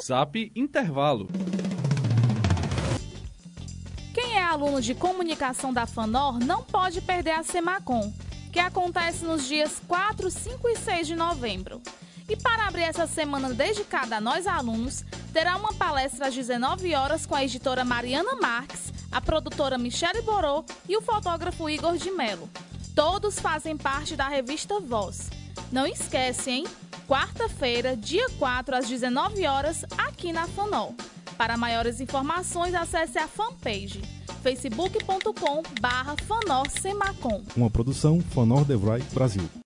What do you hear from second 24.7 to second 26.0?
Voz. Não